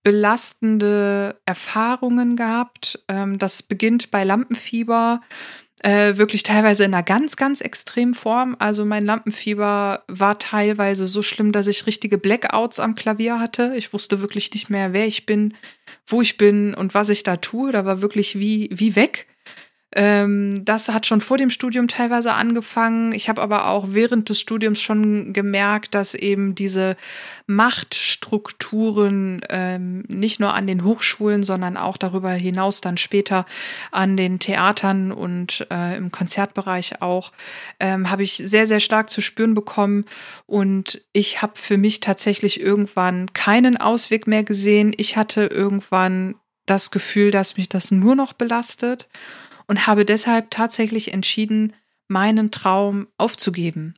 belastende 0.03 1.39
Erfahrungen 1.45 2.35
gehabt. 2.35 3.03
Ähm, 3.07 3.39
das 3.39 3.63
beginnt 3.63 4.11
bei 4.11 4.23
Lampenfieber. 4.23 5.21
Äh, 5.79 6.17
wirklich 6.17 6.43
teilweise 6.43 6.85
in 6.85 6.93
einer 6.93 7.03
ganz, 7.03 7.35
ganz 7.35 7.59
extremen 7.59 8.13
Form. 8.13 8.55
Also 8.59 8.85
mein 8.85 9.05
Lampenfieber 9.05 10.03
war 10.07 10.39
teilweise 10.39 11.05
so 11.05 11.21
schlimm, 11.21 11.51
dass 11.51 11.67
ich 11.67 11.87
richtige 11.87 12.17
Blackouts 12.17 12.79
am 12.79 12.95
Klavier 12.95 13.39
hatte. 13.39 13.73
Ich 13.75 13.91
wusste 13.91 14.21
wirklich 14.21 14.53
nicht 14.53 14.69
mehr, 14.69 14.93
wer 14.93 15.07
ich 15.07 15.25
bin, 15.25 15.55
wo 16.05 16.21
ich 16.21 16.37
bin 16.37 16.73
und 16.73 16.93
was 16.93 17.09
ich 17.09 17.23
da 17.23 17.37
tue. 17.37 17.71
Da 17.71 17.85
war 17.85 18.01
wirklich 18.01 18.39
wie, 18.39 18.69
wie 18.71 18.95
weg. 18.95 19.27
Ähm, 19.95 20.65
das 20.65 20.89
hat 20.89 21.05
schon 21.05 21.21
vor 21.21 21.37
dem 21.37 21.49
Studium 21.49 21.87
teilweise 21.87 22.33
angefangen. 22.33 23.11
Ich 23.11 23.29
habe 23.29 23.41
aber 23.41 23.67
auch 23.67 23.87
während 23.89 24.29
des 24.29 24.39
Studiums 24.39 24.81
schon 24.81 25.33
gemerkt, 25.33 25.93
dass 25.93 26.15
eben 26.15 26.55
diese 26.55 26.97
Machtstrukturen 27.45 29.41
ähm, 29.49 30.03
nicht 30.07 30.39
nur 30.39 30.53
an 30.53 30.65
den 30.65 30.83
Hochschulen, 30.83 31.43
sondern 31.43 31.77
auch 31.77 31.97
darüber 31.97 32.31
hinaus 32.31 32.81
dann 32.81 32.97
später 32.97 33.45
an 33.91 34.17
den 34.17 34.39
Theatern 34.39 35.11
und 35.11 35.67
äh, 35.69 35.95
im 35.95 36.11
Konzertbereich 36.11 37.01
auch, 37.01 37.31
ähm, 37.79 38.09
habe 38.09 38.23
ich 38.23 38.37
sehr, 38.37 38.65
sehr 38.65 38.79
stark 38.79 39.09
zu 39.09 39.21
spüren 39.21 39.53
bekommen. 39.53 40.05
Und 40.47 41.01
ich 41.13 41.41
habe 41.43 41.53
für 41.55 41.77
mich 41.77 41.99
tatsächlich 41.99 42.59
irgendwann 42.59 43.31
keinen 43.33 43.77
Ausweg 43.77 44.25
mehr 44.25 44.43
gesehen. 44.43 44.93
Ich 44.97 45.17
hatte 45.17 45.45
irgendwann 45.45 46.35
das 46.65 46.91
Gefühl, 46.91 47.29
dass 47.29 47.57
mich 47.57 47.69
das 47.69 47.91
nur 47.91 48.15
noch 48.15 48.33
belastet 48.33 49.07
und 49.67 49.87
habe 49.87 50.05
deshalb 50.05 50.51
tatsächlich 50.51 51.13
entschieden, 51.13 51.73
meinen 52.07 52.51
Traum 52.51 53.07
aufzugeben. 53.17 53.95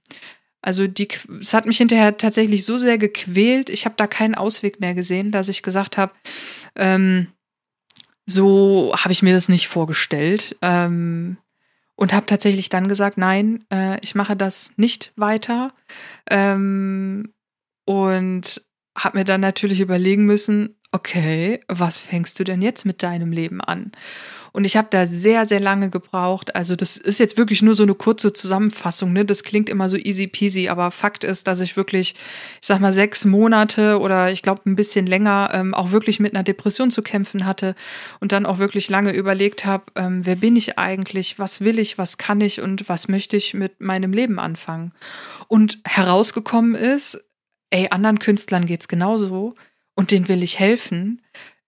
Also 0.61 0.87
die, 0.87 1.07
es 1.41 1.53
hat 1.53 1.65
mich 1.65 1.77
hinterher 1.77 2.17
tatsächlich 2.17 2.65
so 2.65 2.77
sehr 2.77 2.97
gequält, 2.97 3.69
ich 3.69 3.85
habe 3.85 3.95
da 3.97 4.07
keinen 4.07 4.35
Ausweg 4.35 4.79
mehr 4.79 4.95
gesehen, 4.95 5.31
dass 5.31 5.49
ich 5.49 5.61
gesagt 5.61 5.97
habe, 5.97 6.13
ähm, 6.75 7.27
so 8.25 8.93
habe 8.97 9.11
ich 9.11 9.21
mir 9.21 9.33
das 9.33 9.49
nicht 9.49 9.67
vorgestellt. 9.67 10.57
Ähm, 10.61 11.37
und 11.95 12.13
habe 12.13 12.25
tatsächlich 12.25 12.69
dann 12.69 12.87
gesagt, 12.87 13.17
nein, 13.17 13.63
äh, 13.71 13.97
ich 14.01 14.15
mache 14.15 14.35
das 14.35 14.73
nicht 14.77 15.13
weiter. 15.15 15.71
Ähm, 16.29 17.33
und 17.85 18.61
habe 18.97 19.19
mir 19.19 19.25
dann 19.25 19.41
natürlich 19.41 19.81
überlegen 19.81 20.25
müssen, 20.25 20.75
okay, 20.91 21.59
was 21.67 21.99
fängst 21.99 22.39
du 22.39 22.45
denn 22.45 22.61
jetzt 22.61 22.85
mit 22.85 23.03
deinem 23.03 23.31
Leben 23.31 23.59
an? 23.59 23.91
Und 24.53 24.63
ich 24.63 24.77
habe 24.77 24.87
da 24.89 25.05
sehr, 25.05 25.45
sehr 25.45 25.59
lange 25.59 25.89
gebraucht. 25.89 26.55
Also 26.55 26.77
das 26.77 26.95
ist 26.95 27.19
jetzt 27.19 27.37
wirklich 27.37 27.61
nur 27.61 27.75
so 27.75 27.83
eine 27.83 27.93
kurze 27.93 28.31
Zusammenfassung. 28.31 29.11
Ne? 29.11 29.25
Das 29.25 29.43
klingt 29.43 29.67
immer 29.67 29.89
so 29.89 29.97
easy 29.97 30.27
peasy, 30.27 30.69
aber 30.69 30.91
Fakt 30.91 31.25
ist, 31.25 31.47
dass 31.47 31.59
ich 31.59 31.75
wirklich, 31.75 32.15
ich 32.61 32.67
sag 32.67 32.79
mal, 32.79 32.93
sechs 32.93 33.25
Monate 33.25 33.99
oder 33.99 34.31
ich 34.31 34.41
glaube 34.41 34.61
ein 34.65 34.77
bisschen 34.77 35.07
länger 35.07 35.49
ähm, 35.51 35.73
auch 35.73 35.91
wirklich 35.91 36.21
mit 36.21 36.33
einer 36.33 36.43
Depression 36.43 36.89
zu 36.89 37.01
kämpfen 37.01 37.45
hatte 37.45 37.75
und 38.21 38.31
dann 38.31 38.45
auch 38.45 38.57
wirklich 38.57 38.87
lange 38.87 39.11
überlegt 39.11 39.65
habe, 39.65 39.83
ähm, 39.97 40.25
wer 40.25 40.37
bin 40.37 40.55
ich 40.55 40.79
eigentlich, 40.79 41.37
was 41.37 41.59
will 41.59 41.77
ich, 41.77 41.97
was 41.97 42.17
kann 42.17 42.39
ich 42.39 42.61
und 42.61 42.87
was 42.87 43.09
möchte 43.09 43.35
ich 43.35 43.53
mit 43.53 43.81
meinem 43.81 44.13
Leben 44.13 44.39
anfangen. 44.39 44.93
Und 45.49 45.79
herausgekommen 45.83 46.75
ist, 46.75 47.24
ey, 47.75 47.87
anderen 47.89 48.19
Künstlern 48.19 48.65
geht's 48.65 48.87
genauso 48.87 49.53
und 49.95 50.11
denen 50.11 50.27
will 50.27 50.43
ich 50.43 50.59
helfen. 50.59 51.21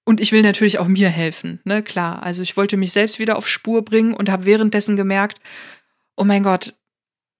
Und 0.06 0.22
ich 0.22 0.32
will 0.32 0.42
natürlich 0.42 0.80
auch 0.80 0.88
mir 0.88 1.10
helfen, 1.10 1.60
ne, 1.66 1.84
klar. 1.84 2.24
Also 2.24 2.42
ich 2.42 2.56
wollte 2.56 2.78
mich 2.78 2.94
selbst 2.94 3.20
wieder 3.20 3.38
auf 3.38 3.46
Spur 3.48 3.84
bringen 3.84 4.14
und 4.14 4.30
habe 4.30 4.46
währenddessen 4.46 4.96
gemerkt, 4.96 5.42
oh 6.16 6.24
mein 6.24 6.44
Gott, 6.44 6.76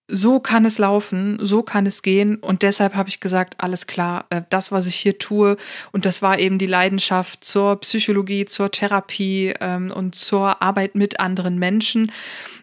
so 0.08 0.40
kann 0.40 0.66
es 0.66 0.78
laufen, 0.78 1.38
so 1.42 1.64
kann 1.64 1.86
es 1.86 2.02
gehen. 2.02 2.38
Und 2.38 2.62
deshalb 2.62 2.96
habe 2.96 3.10
ich 3.10 3.20
gesagt, 3.20 3.56
alles 3.58 3.88
klar, 3.88 4.26
äh, 4.30 4.42
das, 4.50 4.72
was 4.72 4.88
ich 4.88 4.96
hier 4.96 5.18
tue, 5.18 5.58
und 5.92 6.06
das 6.06 6.22
war 6.22 6.40
eben 6.40 6.58
die 6.58 6.66
Leidenschaft 6.66 7.44
zur 7.44 7.80
Psychologie, 7.82 8.46
zur 8.46 8.72
Therapie 8.72 9.54
ähm, 9.60 9.92
und 9.92 10.16
zur 10.16 10.62
Arbeit 10.62 10.96
mit 10.96 11.20
anderen 11.20 11.60
Menschen. 11.60 12.12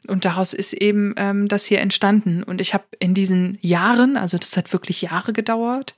Und 0.09 0.25
daraus 0.25 0.55
ist 0.55 0.73
eben 0.73 1.15
ähm, 1.17 1.49
das 1.49 1.67
hier 1.67 1.81
entstanden. 1.81 2.43
Und 2.43 2.61
ich 2.61 2.73
habe 2.73 2.85
in 2.99 3.15
diesen 3.15 3.59
Jahren, 3.61 4.17
also 4.17 4.39
das 4.39 4.57
hat 4.57 4.73
wirklich 4.73 5.03
Jahre 5.03 5.33
gedauert, 5.33 5.95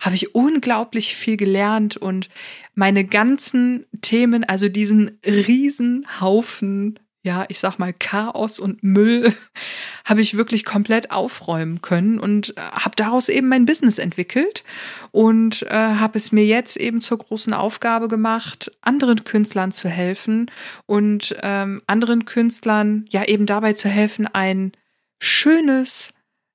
habe 0.00 0.16
ich 0.16 0.34
unglaublich 0.34 1.14
viel 1.14 1.36
gelernt 1.36 1.96
und 1.96 2.28
meine 2.74 3.04
ganzen 3.04 3.86
Themen, 4.02 4.44
also 4.44 4.68
diesen 4.68 5.18
riesen 5.24 6.06
Haufen, 6.20 6.98
ja, 7.22 7.44
ich 7.48 7.58
sag 7.58 7.78
mal 7.78 7.92
Chaos 7.92 8.58
und 8.58 8.82
Müll, 8.82 9.34
habe 10.04 10.22
ich 10.22 10.36
wirklich 10.36 10.64
komplett 10.64 11.10
aufräumen 11.10 11.82
können 11.82 12.18
und 12.18 12.56
äh, 12.56 12.60
habe 12.60 12.96
daraus 12.96 13.28
eben 13.28 13.48
mein 13.48 13.66
Business 13.66 13.98
entwickelt 13.98 14.64
und 15.10 15.62
äh, 15.62 15.74
habe 15.74 16.16
es 16.16 16.32
mir 16.32 16.46
jetzt 16.46 16.76
eben 16.76 17.00
zur 17.00 17.18
großen 17.18 17.52
Aufgabe 17.52 18.08
gemacht, 18.08 18.72
anderen 18.80 19.24
Künstlern 19.24 19.72
zu 19.72 19.88
helfen 19.88 20.50
und 20.86 21.36
ähm, 21.42 21.82
anderen 21.86 22.24
Künstlern 22.24 23.04
ja 23.10 23.24
eben 23.24 23.44
dabei 23.46 23.74
zu 23.74 23.88
helfen, 23.88 24.26
ein 24.26 24.72
schönes, 25.18 26.14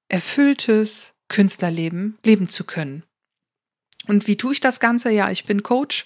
erfülltes 0.10 1.14
Künstlerleben 1.28 2.18
leben 2.26 2.50
zu 2.50 2.64
können. 2.64 3.04
Und 4.08 4.28
wie 4.28 4.38
tue 4.38 4.54
ich 4.54 4.62
das 4.62 4.80
Ganze? 4.80 5.12
Ja, 5.12 5.32
ich 5.32 5.46
bin 5.46 5.64
Coach 5.64 6.06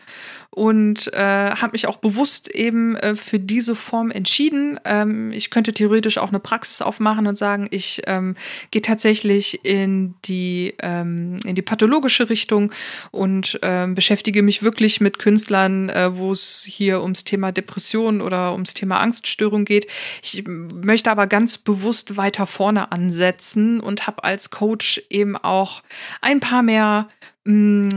und 0.51 1.13
äh, 1.13 1.51
habe 1.51 1.73
mich 1.73 1.87
auch 1.87 1.97
bewusst 1.97 2.49
eben 2.49 2.95
äh, 2.95 3.15
für 3.15 3.39
diese 3.39 3.75
Form 3.75 4.09
entschieden. 4.09 4.79
Ähm, 4.83 5.31
ich 5.31 5.51
könnte 5.51 5.73
theoretisch 5.73 6.17
auch 6.17 6.29
eine 6.29 6.39
Praxis 6.39 6.81
aufmachen 6.81 7.27
und 7.27 7.37
sagen, 7.37 7.67
ich 7.69 8.01
ähm, 8.07 8.35
gehe 8.71 8.81
tatsächlich 8.81 9.63
in 9.63 10.15
die 10.25 10.73
ähm, 10.81 11.37
in 11.45 11.55
die 11.55 11.61
pathologische 11.61 12.29
Richtung 12.29 12.71
und 13.11 13.59
ähm, 13.61 13.93
beschäftige 13.93 14.41
mich 14.41 14.63
wirklich 14.63 15.01
mit 15.01 15.19
Künstlern, 15.19 15.89
äh, 15.89 16.17
wo 16.17 16.31
es 16.31 16.63
hier 16.67 17.01
ums 17.03 17.23
Thema 17.23 17.51
Depression 17.51 18.21
oder 18.21 18.53
ums 18.53 18.73
Thema 18.73 18.99
Angststörung 18.99 19.65
geht. 19.65 19.87
Ich 20.23 20.43
möchte 20.47 21.11
aber 21.11 21.27
ganz 21.27 21.59
bewusst 21.59 22.17
weiter 22.17 22.47
vorne 22.47 22.91
ansetzen 22.91 23.79
und 23.79 24.07
habe 24.07 24.23
als 24.23 24.49
Coach 24.49 25.01
eben 25.09 25.37
auch 25.37 25.83
ein 26.21 26.39
paar 26.39 26.63
mehr 26.63 27.07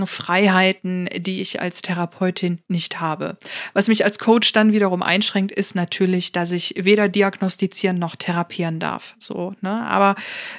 Freiheiten, 0.07 1.09
die 1.17 1.41
ich 1.41 1.61
als 1.61 1.83
Therapeutin 1.83 2.61
nicht 2.69 3.01
habe. 3.01 3.37
Was 3.75 3.89
mich 3.89 4.05
als 4.05 4.19
Coach 4.19 4.53
dann 4.53 4.73
wiederum 4.73 5.03
einschränkt, 5.03 5.53
ist 5.53 5.75
natürlich, 5.75 6.33
dass 6.33 6.53
ich 6.53 6.75
weder 6.79 7.09
diagnostizieren 7.09 7.99
noch 7.99 8.17
therapieren 8.17 8.81
darf. 8.81 9.15
So, 9.19 9.55
ne? 9.61 9.87
Aber 9.87 10.15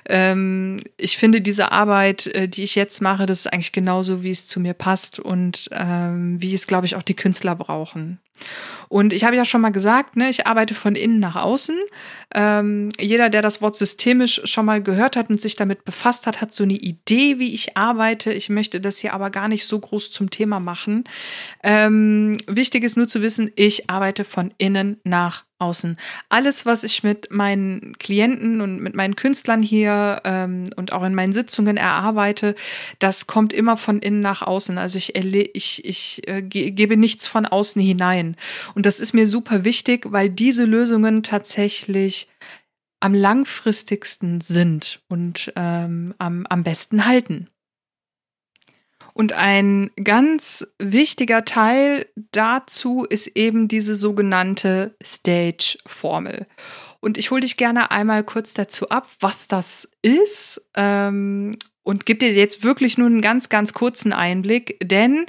ähm, 0.07 0.79
ich 0.97 1.17
finde 1.17 1.41
diese 1.41 1.71
Arbeit, 1.71 2.27
äh, 2.27 2.47
die 2.47 2.63
ich 2.63 2.75
jetzt 2.75 3.01
mache, 3.01 3.25
das 3.25 3.39
ist 3.39 3.53
eigentlich 3.53 3.71
genauso, 3.71 4.21
wie 4.23 4.31
es 4.31 4.45
zu 4.45 4.59
mir 4.59 4.73
passt 4.73 5.19
und 5.19 5.69
ähm, 5.71 6.39
wie 6.39 6.53
es, 6.53 6.67
glaube 6.67 6.85
ich, 6.85 6.95
auch 6.95 7.03
die 7.03 7.15
Künstler 7.15 7.55
brauchen. 7.55 8.19
Und 8.93 9.11
ich 9.11 9.23
habe 9.23 9.35
ja 9.35 9.43
schon 9.43 9.61
mal 9.61 9.71
gesagt, 9.71 10.17
ne, 10.17 10.29
ich 10.29 10.45
arbeite 10.45 10.75
von 10.75 10.93
innen 10.93 11.19
nach 11.19 11.35
außen. 11.35 11.75
Ähm, 12.35 12.89
jeder, 12.99 13.31
der 13.31 13.41
das 13.41 13.59
Wort 13.59 13.75
systemisch 13.75 14.41
schon 14.43 14.67
mal 14.67 14.83
gehört 14.83 15.15
hat 15.15 15.31
und 15.31 15.41
sich 15.41 15.55
damit 15.55 15.83
befasst 15.83 16.27
hat, 16.27 16.41
hat 16.41 16.53
so 16.53 16.63
eine 16.63 16.75
Idee, 16.75 17.39
wie 17.39 17.55
ich 17.55 17.75
arbeite. 17.75 18.31
Ich 18.31 18.49
möchte 18.49 18.79
das 18.79 18.99
hier 18.99 19.15
aber 19.15 19.31
gar 19.31 19.47
nicht 19.47 19.65
so 19.65 19.79
groß 19.79 20.11
zum 20.11 20.29
Thema 20.29 20.59
machen. 20.59 21.05
Ähm, 21.63 22.37
wichtig 22.45 22.83
ist 22.83 22.95
nur 22.95 23.07
zu 23.07 23.23
wissen, 23.23 23.49
ich 23.55 23.89
arbeite 23.89 24.25
von 24.25 24.53
innen 24.59 24.97
nach 25.03 25.43
außen. 25.63 25.97
Alles, 26.29 26.65
was 26.65 26.83
ich 26.83 27.03
mit 27.03 27.31
meinen 27.31 27.97
Klienten 27.97 28.61
und 28.61 28.81
mit 28.81 28.95
meinen 28.95 29.15
Künstlern 29.15 29.63
hier 29.63 30.21
ähm, 30.25 30.65
und 30.75 30.91
auch 30.91 31.03
in 31.03 31.15
meinen 31.15 31.33
Sitzungen 31.33 31.77
erarbeite, 31.77 32.55
das 32.99 33.25
kommt 33.25 33.53
immer 33.53 33.77
von 33.77 33.99
innen 33.99 34.21
nach 34.21 34.41
außen. 34.41 34.77
Also 34.77 34.97
ich, 34.97 35.15
ich, 35.15 35.85
ich 35.85 36.27
äh, 36.27 36.41
ge 36.41 36.71
gebe 36.71 36.97
nichts 36.97 37.27
von 37.27 37.45
außen 37.45 37.81
hinein. 37.81 38.35
Und 38.75 38.85
das 38.85 38.99
ist 38.99 39.13
mir 39.13 39.27
super 39.27 39.63
wichtig, 39.63 40.11
weil 40.11 40.29
diese 40.29 40.65
Lösungen 40.65 41.23
tatsächlich 41.23 42.27
am 42.99 43.13
langfristigsten 43.13 44.41
sind 44.41 45.01
und 45.09 45.51
ähm, 45.55 46.13
am, 46.19 46.45
am 46.47 46.63
besten 46.63 47.05
halten. 47.05 47.49
Und 49.13 49.33
ein 49.33 49.91
ganz 50.03 50.67
wichtiger 50.79 51.45
Teil 51.45 52.07
dazu 52.31 53.05
ist 53.07 53.27
eben 53.27 53.67
diese 53.67 53.95
sogenannte 53.95 54.95
Stage-Formel. 55.03 56.47
Und 56.99 57.17
ich 57.17 57.31
hole 57.31 57.41
dich 57.41 57.57
gerne 57.57 57.91
einmal 57.91 58.23
kurz 58.23 58.53
dazu 58.53 58.89
ab, 58.89 59.07
was 59.19 59.47
das 59.47 59.89
ist 60.01 60.61
ähm, 60.75 61.55
und 61.83 62.05
gebe 62.05 62.19
dir 62.19 62.33
jetzt 62.33 62.63
wirklich 62.63 62.97
nur 62.97 63.07
einen 63.07 63.21
ganz, 63.21 63.49
ganz 63.49 63.73
kurzen 63.73 64.13
Einblick, 64.13 64.77
denn 64.81 65.25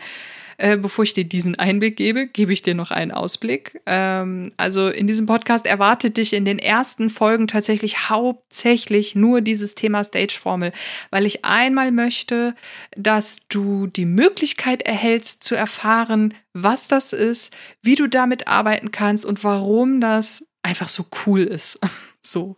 äh, 0.58 0.76
bevor 0.76 1.04
ich 1.04 1.12
dir 1.12 1.24
diesen 1.24 1.54
Einblick 1.56 1.96
gebe, 1.96 2.26
gebe 2.26 2.52
ich 2.52 2.62
dir 2.62 2.74
noch 2.74 2.90
einen 2.90 3.10
Ausblick. 3.10 3.80
Ähm, 3.86 4.52
also 4.56 4.88
in 4.88 5.06
diesem 5.06 5.26
Podcast 5.26 5.66
erwartet 5.66 6.16
dich 6.16 6.32
in 6.32 6.44
den 6.44 6.58
ersten 6.58 7.10
Folgen 7.10 7.46
tatsächlich 7.46 8.08
hauptsächlich 8.08 9.14
nur 9.14 9.40
dieses 9.40 9.74
Thema 9.74 10.04
Stage-Formel, 10.04 10.72
weil 11.10 11.26
ich 11.26 11.44
einmal 11.44 11.92
möchte, 11.92 12.54
dass 12.96 13.42
du 13.48 13.86
die 13.86 14.06
Möglichkeit 14.06 14.82
erhältst 14.82 15.44
zu 15.44 15.54
erfahren, 15.54 16.34
was 16.52 16.88
das 16.88 17.12
ist, 17.12 17.52
wie 17.82 17.96
du 17.96 18.08
damit 18.08 18.48
arbeiten 18.48 18.90
kannst 18.90 19.24
und 19.24 19.44
warum 19.44 20.00
das 20.00 20.46
einfach 20.62 20.88
so 20.88 21.04
cool 21.26 21.42
ist. 21.42 21.78
so. 22.22 22.56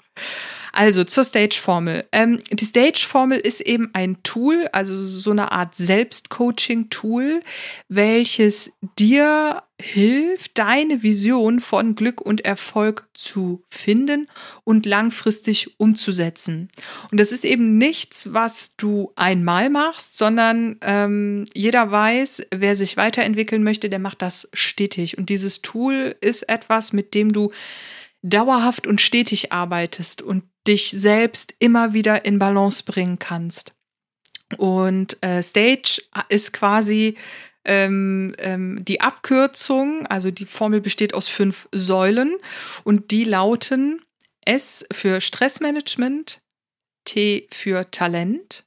Also 0.77 1.05
zur 1.05 1.25
Stage-Formel. 1.25 2.07
Ähm, 2.13 2.39
die 2.53 2.67
Stage-Formel 2.67 3.39
ist 3.39 3.63
eben 3.63 3.89
ein 3.95 4.23
Tool, 4.23 4.69
also 4.73 5.07
so 5.07 5.31
eine 5.31 5.51
Art 5.51 5.75
Selbstcoaching-Tool, 5.75 7.43
welches 7.89 8.73
dir 8.99 9.63
hilft, 9.81 10.59
deine 10.59 11.03
Vision 11.03 11.61
von 11.61 11.95
Glück 11.95 12.21
und 12.21 12.45
Erfolg 12.45 13.09
zu 13.15 13.65
finden 13.71 14.27
und 14.65 14.85
langfristig 14.85 15.81
umzusetzen. 15.81 16.69
Und 17.11 17.21
das 17.21 17.33
ist 17.33 17.47
eben 17.47 17.79
nichts, 17.79 18.35
was 18.35 18.77
du 18.77 19.13
einmal 19.17 19.71
machst, 19.71 20.19
sondern 20.19 20.77
ähm, 20.83 21.47
jeder 21.55 21.91
weiß, 21.91 22.49
wer 22.55 22.77
sich 22.77 22.99
weiterentwickeln 22.99 23.63
möchte, 23.63 23.89
der 23.89 23.99
macht 23.99 24.21
das 24.21 24.47
stetig. 24.53 25.17
Und 25.17 25.31
dieses 25.31 25.63
Tool 25.63 26.15
ist 26.21 26.51
etwas, 26.51 26.93
mit 26.93 27.15
dem 27.15 27.33
du 27.33 27.51
dauerhaft 28.23 28.87
und 28.87 29.01
stetig 29.01 29.53
arbeitest 29.53 30.21
und 30.21 30.43
dich 30.67 30.91
selbst 30.91 31.55
immer 31.59 31.93
wieder 31.93 32.25
in 32.25 32.39
Balance 32.39 32.83
bringen 32.85 33.19
kannst. 33.19 33.75
Und 34.59 35.23
äh, 35.23 35.43
Stage 35.43 36.03
ist 36.29 36.53
quasi 36.53 37.17
ähm, 37.65 38.35
ähm, 38.39 38.85
die 38.85 39.01
Abkürzung, 39.01 40.07
also 40.07 40.31
die 40.31 40.47
Formel 40.47 40.81
besteht 40.81 41.15
aus 41.15 41.29
fünf 41.29 41.69
Säulen 41.73 42.37
und 42.85 43.11
die 43.11 43.25
lauten 43.25 44.03
S 44.45 44.87
für 44.93 45.21
Stressmanagement, 45.21 46.41
T 47.05 47.49
für 47.53 47.91
Talent, 47.91 48.65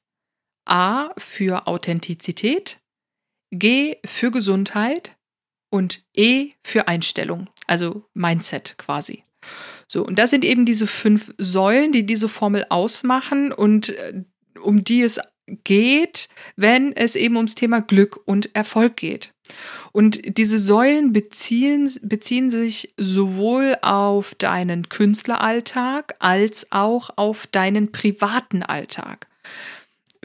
A 0.66 1.12
für 1.18 1.68
Authentizität, 1.68 2.80
G 3.52 3.98
für 4.06 4.32
Gesundheit 4.32 5.16
und 5.72 6.04
E 6.16 6.52
für 6.64 6.88
Einstellung, 6.88 7.50
also 7.68 8.04
Mindset 8.14 8.78
quasi. 8.78 9.24
So, 9.88 10.06
und 10.06 10.20
das 10.20 10.30
sind 10.30 10.46
eben 10.46 10.66
diese 10.66 10.88
fünf 10.88 11.34
Säulen, 11.38 11.92
die 11.92 12.06
diese 12.06 12.30
Formel 12.30 12.66
ausmachen 12.70 13.52
und 13.52 13.90
äh, 13.90 14.24
um 14.62 14.84
die 14.84 15.02
es 15.02 15.20
geht, 15.64 16.30
wenn 16.56 16.94
es 16.96 17.16
eben 17.16 17.36
ums 17.36 17.56
Thema 17.56 17.82
Glück 17.82 18.20
und 18.26 18.56
Erfolg 18.56 18.98
geht. 18.98 19.34
Und 19.92 20.38
diese 20.38 20.60
Säulen 20.60 21.12
beziehen, 21.12 21.92
beziehen 22.04 22.52
sich 22.52 22.94
sowohl 22.98 23.76
auf 23.82 24.36
deinen 24.36 24.90
Künstleralltag 24.90 26.16
als 26.20 26.72
auch 26.72 27.10
auf 27.16 27.48
deinen 27.48 27.92
privaten 27.92 28.62
Alltag 28.62 29.28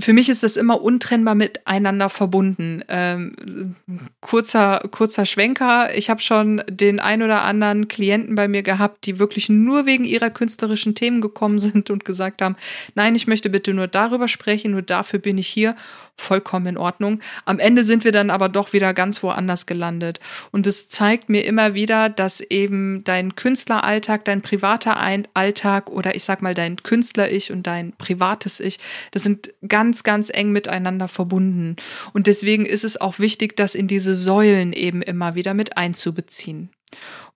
für 0.01 0.13
mich 0.13 0.29
ist 0.29 0.43
das 0.43 0.57
immer 0.57 0.83
untrennbar 0.83 1.37
miteinander 1.37 2.09
verbunden. 2.09 2.83
Ähm, 2.89 3.77
kurzer, 4.21 4.81
kurzer 4.91 5.25
Schwenker. 5.25 5.95
Ich 5.95 6.11
habe 6.11 6.21
schon 6.21 6.63
den 6.69 6.99
ein 6.99 7.23
oder 7.23 7.43
anderen 7.43 7.87
Klienten 7.87 8.35
bei 8.35 8.49
mir 8.49 8.65
gehabt, 8.65 9.07
die 9.07 9.21
wirklich 9.21 9.49
nur 9.49 9.87
wegen 9.87 10.05
ihrer 10.05 10.31
künstlerischen 10.31 10.97
Themen 10.97 11.21
gekommen 11.21 11.59
sind 11.61 11.91
und 11.91 12.05
gesagt 12.05 12.43
haben, 12.43 12.57
nein, 12.97 13.15
ich 13.15 13.29
möchte 13.29 13.51
bitte 13.51 13.73
nur 13.73 13.87
darüber 13.87 14.27
sprechen, 14.27 14.73
nur 14.73 14.83
dafür 14.83 15.21
bin 15.21 15.39
ich 15.39 15.49
hier. 15.49 15.77
Vollkommen 16.17 16.67
in 16.67 16.77
Ordnung. 16.77 17.21
Am 17.45 17.59
Ende 17.59 17.85
sind 17.85 18.05
wir 18.05 18.13
dann 18.13 18.31
aber 18.31 18.49
doch 18.49 18.73
wieder 18.73 18.95
ganz 18.95 19.23
woanders 19.23 19.67
gelandet. 19.67 20.21
Und 20.53 20.67
es 20.67 20.89
zeigt 20.89 21.29
mir 21.29 21.45
immer 21.45 21.75
wieder, 21.75 22.09
dass 22.09 22.41
eben 22.41 23.03
dein 23.05 23.35
Künstleralltag, 23.35 24.25
dein 24.25 24.41
privater 24.41 24.97
Alltag 24.99 25.91
oder 25.91 26.15
ich 26.15 26.25
sag 26.25 26.41
mal 26.41 26.55
dein 26.55 26.77
Künstler-Ich 26.77 27.51
und 27.51 27.67
dein 27.67 27.93
privates 27.97 28.61
Ich, 28.61 28.79
das 29.11 29.23
sind 29.25 29.53
ganz 29.67 30.05
ganz, 30.05 30.31
eng 30.33 30.53
miteinander 30.53 31.09
verbunden. 31.09 31.77
Und 32.13 32.27
deswegen 32.27 32.65
ist 32.65 32.85
es 32.85 33.01
auch 33.01 33.19
wichtig, 33.19 33.57
das 33.57 33.75
in 33.75 33.89
diese 33.89 34.15
Säulen 34.15 34.73
eben 34.73 35.03
immer 35.03 35.35
wieder 35.35 35.55
mit 35.55 35.77
einzubeziehen. 35.77 36.71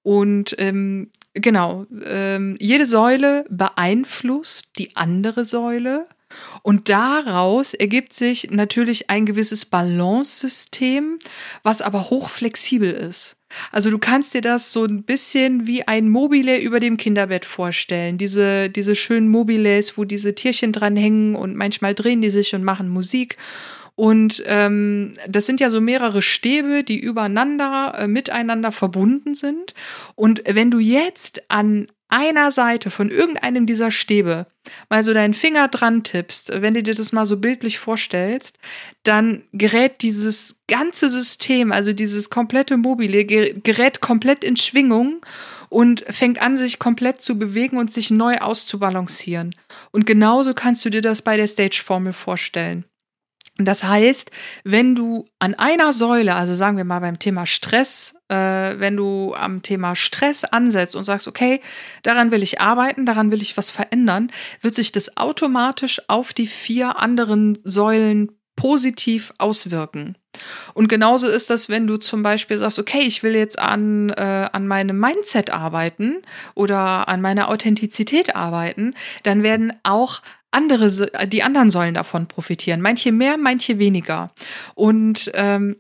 Und 0.03 0.55
ähm, 0.59 1.11
genau, 1.35 1.87
ähm, 2.05 2.57
jede 2.61 2.87
Säule 2.87 3.45
beeinflusst 3.51 4.71
die 4.79 4.97
andere 4.97 5.45
Säule. 5.45 6.07
Und 6.63 6.89
daraus 6.89 7.75
ergibt 7.75 8.13
sich 8.13 8.51
natürlich 8.51 9.11
ein 9.11 9.27
gewisses 9.27 9.65
Balance-System, 9.65 11.19
was 11.63 11.83
aber 11.83 12.11
hochflexibel 12.11 12.91
ist. 12.91 13.37
Also 13.73 13.91
du 13.91 13.99
kannst 13.99 14.35
dir 14.35 14.43
das 14.43 14.73
so 14.73 14.85
ein 14.85 15.05
bisschen 15.05 15.67
wie 15.67 15.87
ein 15.87 16.09
Mobile 16.09 16.61
über 16.61 16.81
dem 16.81 16.97
Kinderbett 16.97 17.45
vorstellen. 17.45 18.19
Diese, 18.19 18.69
diese 18.69 18.95
schönen 18.95 19.29
Mobiles, 19.29 19.97
wo 19.97 20.05
diese 20.05 20.35
Tierchen 20.35 20.73
dran 20.73 20.97
hängen 20.97 21.35
und 21.35 21.57
manchmal 21.57 21.95
drehen 21.95 22.21
die 22.21 22.31
sich 22.31 22.55
und 22.55 22.63
machen 22.63 22.89
Musik. 22.89 23.37
Und 23.95 24.45
ähm, 24.47 25.15
das 25.27 25.47
sind 25.47 25.59
ja 25.59 25.71
so 25.71 25.81
mehrere 25.81 26.23
Stäbe, 26.23 26.85
die 26.85 27.01
übereinander, 27.01 27.97
äh, 27.99 28.07
miteinander 28.07 28.71
verbunden 28.71 29.35
sind. 29.35 29.75
Und 30.15 30.43
wenn 30.47 30.71
du 30.71 30.79
jetzt 30.79 31.43
an 31.51 31.89
einer 32.09 32.51
Seite 32.51 32.91
von 32.91 33.11
irgendeinem 33.11 33.67
dieser 33.67 33.91
Stäbe 33.91 34.47
mal 34.89 35.03
so 35.03 35.15
deinen 35.15 35.35
Finger 35.35 35.69
dran 35.69 36.03
tippst, 36.03 36.51
wenn 36.63 36.75
du 36.75 36.83
dir 36.83 36.95
das 36.95 37.13
mal 37.13 37.27
so 37.27 37.39
bildlich 37.39 37.79
vorstellst, 37.79 38.59
dann 39.03 39.43
gerät 39.53 40.03
dieses 40.03 40.57
ganze 40.67 41.09
System, 41.09 41.73
also 41.73 41.93
dieses 41.93 42.31
komplette 42.31 42.77
Mobile, 42.77 43.25
gerät 43.25 44.01
komplett 44.01 44.45
in 44.45 44.57
Schwingung 44.57 45.21
und 45.69 46.05
fängt 46.09 46.41
an, 46.41 46.57
sich 46.57 46.79
komplett 46.79 47.21
zu 47.21 47.39
bewegen 47.39 47.77
und 47.77 47.93
sich 47.93 48.11
neu 48.11 48.39
auszubalancieren. 48.39 49.55
Und 49.91 50.07
genauso 50.07 50.55
kannst 50.55 50.85
du 50.85 50.91
dir 50.91 51.03
das 51.03 51.23
bei 51.23 51.37
der 51.37 51.47
Stage-Formel 51.47 52.13
vorstellen. 52.13 52.85
Das 53.59 53.83
heißt, 53.83 54.31
wenn 54.63 54.95
du 54.95 55.27
an 55.41 55.55
einer 55.55 55.93
Säule, 55.93 56.37
also 56.37 56.55
sagen 56.55 56.77
wir 56.77 56.85
mal 56.85 57.01
beim 57.01 57.19
Thema 57.19 57.45
Stress, 57.45 58.15
äh, 58.29 58.35
wenn 58.35 58.97
du 58.97 59.35
am 59.35 59.63
Thema 59.63 59.97
Stress 59.97 60.45
ansetzt 60.45 60.95
und 60.95 61.03
sagst, 61.03 61.27
okay, 61.27 61.61
daran 62.05 62.31
will 62.31 62.45
ich 62.45 62.61
arbeiten, 62.61 63.05
daran 63.05 63.33
will 63.33 63.43
ich 63.43 63.57
was 63.57 63.71
verändern, 63.71 64.31
wird 64.61 64.77
sich 64.77 64.93
das 64.93 65.17
automatisch 65.17 66.01
auf 66.07 66.33
die 66.33 66.47
vier 66.47 67.01
anderen 67.01 67.59
Säulen 67.65 68.31
positiv 68.55 69.33
auswirken. 69.39 70.17
Und 70.75 70.89
genauso 70.89 71.29
ist 71.29 71.51
das, 71.51 71.69
wenn 71.69 71.87
du 71.87 71.97
zum 71.97 72.23
Beispiel 72.23 72.59
sagst, 72.59 72.79
okay, 72.79 73.01
ich 73.01 73.23
will 73.23 73.35
jetzt 73.35 73.59
an, 73.59 74.11
äh, 74.11 74.49
an 74.53 74.69
meinem 74.69 74.99
Mindset 74.99 75.51
arbeiten 75.51 76.23
oder 76.55 77.09
an 77.09 77.21
meiner 77.21 77.49
Authentizität 77.49 78.37
arbeiten, 78.37 78.95
dann 79.23 79.43
werden 79.43 79.73
auch 79.83 80.23
andere, 80.51 81.11
die 81.27 81.43
anderen 81.43 81.71
sollen 81.71 81.95
davon 81.95 82.27
profitieren. 82.27 82.81
Manche 82.81 83.13
mehr, 83.13 83.37
manche 83.37 83.79
weniger. 83.79 84.31
Und 84.75 85.31
ähm, 85.35 85.77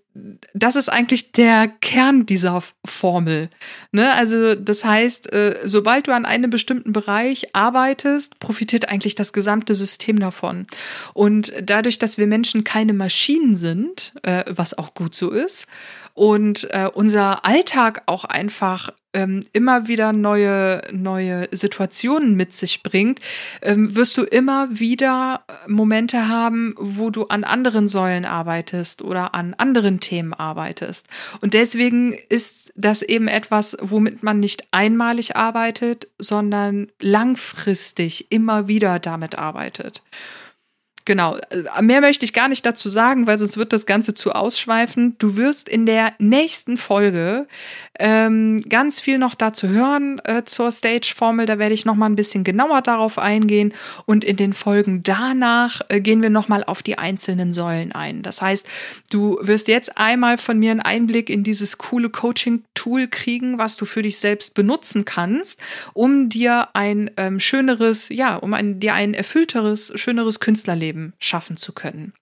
das 0.52 0.76
ist 0.76 0.88
eigentlich 0.88 1.32
der 1.32 1.68
Kern 1.68 2.26
dieser 2.26 2.62
Formel. 2.84 3.50
Ne? 3.92 4.12
Also 4.12 4.54
das 4.54 4.84
heißt, 4.84 5.32
äh, 5.32 5.56
sobald 5.64 6.08
du 6.08 6.14
an 6.14 6.24
einem 6.24 6.50
bestimmten 6.50 6.92
Bereich 6.92 7.54
arbeitest, 7.54 8.38
profitiert 8.40 8.88
eigentlich 8.88 9.14
das 9.14 9.32
gesamte 9.32 9.74
System 9.74 10.18
davon. 10.18 10.66
Und 11.14 11.52
dadurch, 11.62 11.98
dass 11.98 12.18
wir 12.18 12.26
Menschen 12.26 12.64
keine 12.64 12.92
Maschinen 12.92 13.56
sind, 13.56 14.12
äh, 14.22 14.44
was 14.48 14.76
auch 14.76 14.94
gut 14.94 15.14
so 15.14 15.30
ist, 15.30 15.66
und 16.14 16.68
äh, 16.72 16.90
unser 16.92 17.44
Alltag 17.44 18.02
auch 18.06 18.24
einfach 18.24 18.90
ähm, 19.14 19.42
immer 19.52 19.88
wieder 19.88 20.12
neue, 20.12 20.82
neue 20.92 21.48
Situationen 21.50 22.34
mit 22.34 22.54
sich 22.54 22.82
bringt, 22.82 23.20
ähm, 23.62 23.96
wirst 23.96 24.16
du 24.18 24.22
immer 24.22 24.68
wieder 24.70 25.44
Momente 25.66 26.28
haben, 26.28 26.74
wo 26.78 27.10
du 27.10 27.24
an 27.26 27.44
anderen 27.44 27.88
Säulen 27.88 28.24
arbeitest 28.24 29.02
oder 29.02 29.34
an 29.34 29.54
anderen 29.54 30.00
Themen 30.00 30.34
arbeitest. 30.34 31.06
Und 31.40 31.54
deswegen 31.54 32.14
ist 32.28 32.72
das 32.74 33.02
eben 33.02 33.28
etwas, 33.28 33.76
womit 33.80 34.22
man 34.22 34.40
nicht 34.40 34.68
einmalig 34.70 35.36
arbeitet, 35.36 36.08
sondern 36.18 36.88
langfristig 37.00 38.30
immer 38.30 38.68
wieder 38.68 38.98
damit 38.98 39.38
arbeitet. 39.38 40.02
Genau, 41.08 41.38
äh, 41.48 41.80
mehr 41.80 42.02
möchte 42.02 42.26
ich 42.26 42.34
gar 42.34 42.48
nicht 42.48 42.66
dazu 42.66 42.90
sagen, 42.90 43.26
weil 43.26 43.38
sonst 43.38 43.56
wird 43.56 43.72
das 43.72 43.86
Ganze 43.86 44.12
zu 44.12 44.32
ausschweifen. 44.32 45.16
Du 45.18 45.38
wirst 45.38 45.66
in 45.66 45.86
der 45.86 46.12
nächsten 46.18 46.76
Folge 46.76 47.46
ähm, 47.98 48.62
ganz 48.68 49.00
viel 49.00 49.16
noch 49.16 49.34
dazu 49.34 49.68
hören 49.68 50.20
äh, 50.24 50.44
zur 50.44 50.70
Stage-Formel. 50.70 51.46
Da 51.46 51.58
werde 51.58 51.72
ich 51.72 51.86
noch 51.86 51.94
mal 51.94 52.04
ein 52.04 52.14
bisschen 52.14 52.44
genauer 52.44 52.82
darauf 52.82 53.16
eingehen. 53.16 53.72
Und 54.04 54.22
in 54.22 54.36
den 54.36 54.52
Folgen 54.52 55.02
danach 55.02 55.80
äh, 55.88 56.02
gehen 56.02 56.22
wir 56.22 56.28
noch 56.28 56.48
mal 56.48 56.62
auf 56.62 56.82
die 56.82 56.98
einzelnen 56.98 57.54
Säulen 57.54 57.92
ein. 57.92 58.22
Das 58.22 58.42
heißt, 58.42 58.66
du 59.10 59.38
wirst 59.40 59.68
jetzt 59.68 59.96
einmal 59.96 60.36
von 60.36 60.58
mir 60.58 60.72
einen 60.72 60.80
Einblick 60.80 61.30
in 61.30 61.42
dieses 61.42 61.78
coole 61.78 62.10
Coaching-Tool 62.10 63.08
kriegen, 63.08 63.56
was 63.56 63.78
du 63.78 63.86
für 63.86 64.02
dich 64.02 64.18
selbst 64.18 64.52
benutzen 64.52 65.06
kannst, 65.06 65.58
um 65.94 66.28
dir 66.28 66.68
ein 66.74 67.10
ähm, 67.16 67.40
schöneres, 67.40 68.10
ja, 68.10 68.36
um 68.36 68.52
ein, 68.52 68.78
dir 68.78 68.92
ein 68.92 69.14
erfüllteres, 69.14 69.90
schöneres 69.94 70.38
Künstlerleben 70.38 70.97
Leben 70.98 71.14
schaffen 71.18 71.56
zu 71.56 71.72
können. 71.72 72.12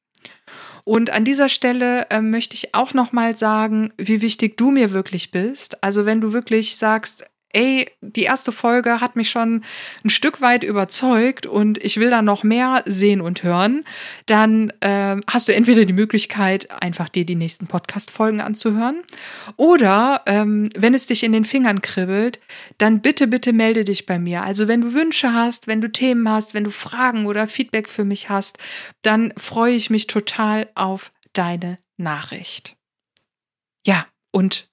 Und 0.85 1.11
an 1.11 1.25
dieser 1.25 1.49
Stelle 1.49 2.07
äh, 2.11 2.21
möchte 2.21 2.55
ich 2.55 2.75
auch 2.75 2.95
noch 2.95 3.13
mal 3.13 3.37
sagen, 3.37 3.93
wie 3.97 4.23
wichtig 4.23 4.57
du 4.57 4.71
mir 4.71 4.93
wirklich 4.93 5.31
bist. 5.31 5.83
Also 5.83 6.07
wenn 6.07 6.21
du 6.21 6.33
wirklich 6.33 6.77
sagst, 6.77 7.25
ey, 7.57 7.91
die 8.03 8.25
erste 8.25 8.53
Folge 8.53 9.01
hat 9.01 9.17
mich 9.17 9.31
schon 9.31 9.65
ein 10.05 10.11
Stück 10.11 10.43
weit 10.43 10.63
überzeugt 10.63 11.47
und 11.47 11.83
ich 11.83 11.99
will 11.99 12.11
da 12.11 12.21
noch 12.21 12.43
mehr 12.43 12.85
sehen 12.85 13.23
und 13.23 13.43
hören, 13.43 13.85
dann 14.27 14.75
äh, 14.81 15.17
hast 15.27 15.49
du 15.49 15.55
entweder 15.55 15.87
die 15.87 15.95
Möglichkeit, 15.95 16.71
einfach 16.83 17.09
dir 17.09 17.25
die 17.25 17.35
nächsten 17.35 17.67
Podcast-Folgen 17.67 18.43
anzuhören 18.43 19.03
oder 19.57 20.21
ähm, 20.27 20.69
wenn 20.77 20.93
es 20.93 21.07
dich 21.07 21.25
in 21.25 21.33
den 21.33 21.47
Fingern 21.47 21.81
kribbelt, 21.81 22.41
dann 22.77 23.01
bitte, 23.01 23.27
bitte 23.27 23.55
melde 23.55 23.85
dich 23.85 24.05
bei 24.05 24.19
mir. 24.19 24.43
Also 24.43 24.69
wenn 24.69 24.83
du 24.83 24.93
Wünsche 24.93 25.33
hast, 25.33 25.67
wenn 25.67 25.81
du 25.81 25.91
Themen 25.91 26.29
hast, 26.29 26.53
wenn 26.53 26.65
du 26.65 26.71
Fragen 26.71 27.25
oder 27.25 27.49
Feedback 27.49 27.89
für 27.89 28.05
mich 28.05 28.29
hast, 28.29 28.59
dann 29.01 29.33
freue 29.39 29.75
ich 29.75 29.89
mich 29.89 30.07
total 30.07 30.69
auf 30.75 31.11
deine 31.33 31.79
Nachricht. 31.97 32.77
Ja, 33.87 34.07
und 34.31 34.69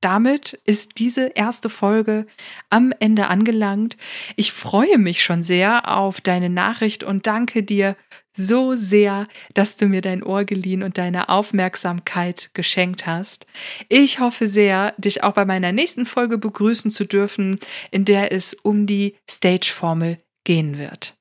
damit 0.00 0.60
ist 0.64 0.98
diese 0.98 1.28
erste 1.34 1.68
Folge 1.68 2.26
am 2.70 2.92
Ende 3.00 3.28
angelangt. 3.28 3.96
Ich 4.36 4.52
freue 4.52 4.98
mich 4.98 5.22
schon 5.22 5.42
sehr 5.42 5.94
auf 5.94 6.20
deine 6.20 6.50
Nachricht 6.50 7.04
und 7.04 7.26
danke 7.26 7.62
dir 7.62 7.96
so 8.32 8.74
sehr, 8.76 9.26
dass 9.54 9.76
du 9.76 9.86
mir 9.86 10.00
dein 10.00 10.22
Ohr 10.22 10.44
geliehen 10.44 10.82
und 10.82 10.98
deine 10.98 11.28
Aufmerksamkeit 11.28 12.50
geschenkt 12.54 13.06
hast. 13.06 13.46
Ich 13.88 14.20
hoffe 14.20 14.48
sehr, 14.48 14.94
dich 14.98 15.22
auch 15.24 15.32
bei 15.32 15.44
meiner 15.44 15.72
nächsten 15.72 16.06
Folge 16.06 16.38
begrüßen 16.38 16.90
zu 16.90 17.04
dürfen, 17.04 17.58
in 17.90 18.04
der 18.04 18.32
es 18.32 18.54
um 18.54 18.86
die 18.86 19.16
Stage-Formel 19.28 20.18
gehen 20.44 20.78
wird. 20.78 21.14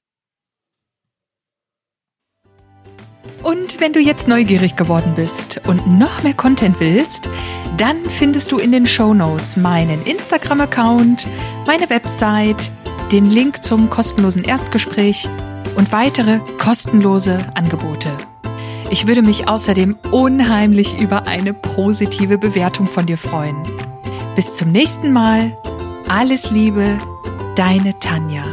Und 3.44 3.80
wenn 3.80 3.94
du 3.94 4.00
jetzt 4.00 4.28
neugierig 4.28 4.76
geworden 4.76 5.14
bist 5.16 5.62
und 5.66 5.88
noch 5.88 6.24
mehr 6.24 6.34
Content 6.34 6.80
willst, 6.80 7.30
dann 7.80 8.10
findest 8.10 8.52
du 8.52 8.58
in 8.58 8.72
den 8.72 8.86
Show 8.86 9.14
Notes 9.14 9.56
meinen 9.58 10.04
Instagram-Account, 10.04 11.28
meine 11.66 11.90
Website, 11.90 12.72
den 13.12 13.30
Link 13.30 13.64
zum 13.64 13.90
kostenlosen 13.90 14.44
Erstgespräch 14.44 15.28
und 15.76 15.92
weitere 15.92 16.40
kostenlose 16.58 17.40
Angebote. 17.56 18.10
Ich 18.92 19.08
würde 19.08 19.22
mich 19.22 19.48
außerdem 19.48 19.98
unheimlich 20.12 21.00
über 21.00 21.26
eine 21.26 21.54
positive 21.54 22.38
Bewertung 22.38 22.88
von 22.88 23.06
dir 23.06 23.18
freuen. 23.18 23.56
Bis 24.36 24.56
zum 24.56 24.72
nächsten 24.72 25.14
Mal. 25.14 25.56
Alles 26.10 26.52
Liebe, 26.52 26.98
deine 27.56 27.98
Tanja. 28.00 28.44